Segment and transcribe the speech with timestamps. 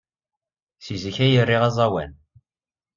[0.85, 2.11] Seg zik ay riɣ aẓawan.